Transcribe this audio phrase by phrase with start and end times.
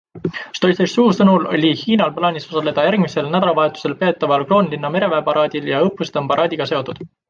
[0.59, 6.73] Stoicescu sõnul oli Hiinal plaanis osaleda järgmisel nädalavahetusel peetaval Kroonlinna mereväeparaadil ja õppused on paraadiga
[6.77, 7.11] seotud.